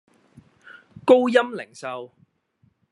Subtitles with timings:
[1.05, 2.11] 高鑫零售